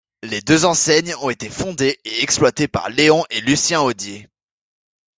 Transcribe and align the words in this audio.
Les 0.23 0.41
deux 0.41 0.65
enseignes 0.65 1.13
ont 1.21 1.29
été 1.29 1.47
fondées 1.47 1.99
et 2.05 2.23
exploitées 2.23 2.67
par 2.67 2.89
Léon 2.89 3.23
et 3.29 3.39
Lucien 3.39 3.81
Odier. 3.83 4.27